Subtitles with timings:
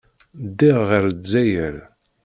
[0.47, 1.75] Ddiɣ ɣer Lezzayer.